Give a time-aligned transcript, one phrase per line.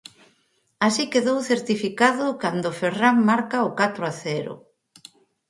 [0.87, 4.53] Así quedou certificado cando Ferrán marca o catro a cero.